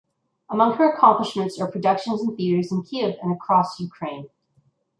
[0.49, 4.31] Among her accomplishments are productions in theaters in Kyiv and across Ukraine.